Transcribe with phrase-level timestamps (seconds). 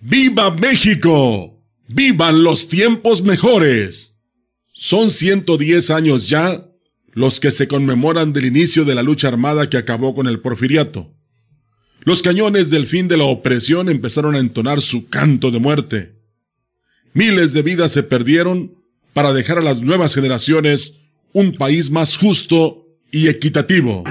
[0.00, 1.60] ¡Viva México!
[1.88, 4.20] ¡Vivan los tiempos mejores!
[4.72, 6.64] Son 110 años ya
[7.12, 11.12] los que se conmemoran del inicio de la lucha armada que acabó con el porfiriato.
[12.04, 16.14] Los cañones del fin de la opresión empezaron a entonar su canto de muerte.
[17.12, 18.72] Miles de vidas se perdieron
[19.14, 21.00] para dejar a las nuevas generaciones
[21.32, 24.04] un país más justo y equitativo.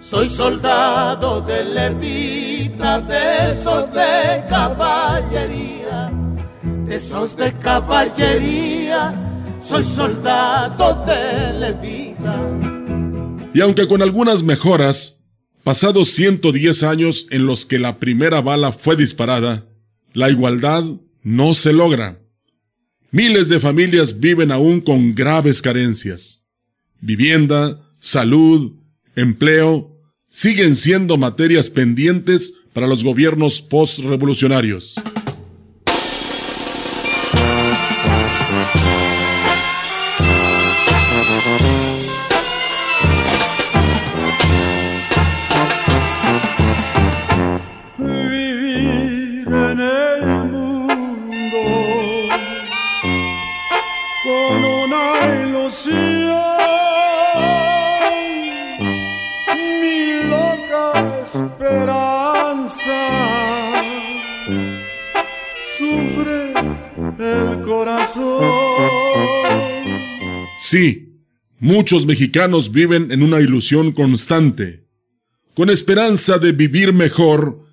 [0.00, 6.12] Soy soldado de levita, de esos de caballería,
[6.86, 9.12] de esos de caballería,
[9.60, 12.40] soy soldado de levita.
[13.52, 15.24] Y aunque con algunas mejoras,
[15.64, 19.66] pasados 110 años en los que la primera bala fue disparada,
[20.12, 20.84] la igualdad
[21.22, 22.20] no se logra.
[23.16, 26.46] Miles de familias viven aún con graves carencias.
[27.00, 28.74] Vivienda, salud,
[29.14, 34.96] empleo, siguen siendo materias pendientes para los gobiernos postrevolucionarios.
[54.26, 55.96] Con una ilusión,
[59.80, 63.02] mi loca esperanza
[65.78, 66.52] sufre
[67.20, 68.42] el corazón.
[70.58, 71.20] Sí,
[71.60, 74.88] muchos mexicanos viven en una ilusión constante,
[75.54, 77.64] con esperanza de vivir mejor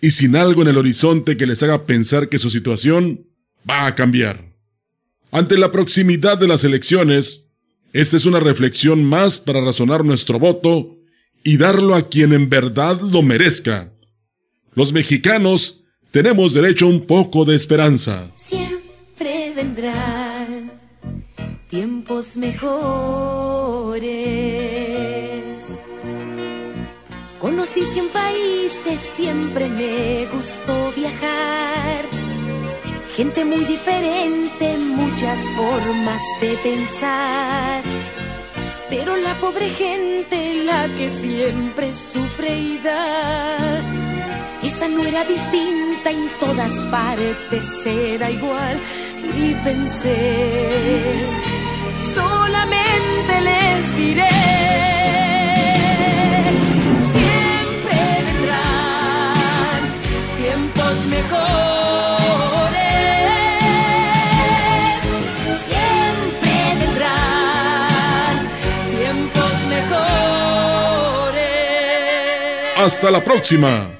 [0.00, 3.26] y sin algo en el horizonte que les haga pensar que su situación
[3.68, 4.47] va a cambiar.
[5.30, 7.50] Ante la proximidad de las elecciones,
[7.92, 10.96] esta es una reflexión más para razonar nuestro voto
[11.42, 13.92] y darlo a quien en verdad lo merezca.
[14.74, 18.30] Los mexicanos tenemos derecho a un poco de esperanza.
[18.48, 20.72] Siempre vendrán
[21.68, 24.08] tiempos mejores.
[27.38, 32.17] Conocí cien países, siempre me gustó viajar.
[33.18, 37.82] Gente muy diferente, muchas formas de pensar.
[38.88, 43.82] Pero la pobre gente, la que siempre sufre y da,
[44.62, 48.80] esa no era distinta, en todas partes era igual.
[49.36, 51.28] Y pensé,
[72.76, 73.97] Hasta la próxima.